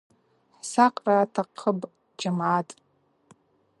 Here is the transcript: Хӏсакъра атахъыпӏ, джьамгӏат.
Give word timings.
Хӏсакъра 0.57 1.15
атахъыпӏ, 1.23 1.91
джьамгӏат. 2.17 2.69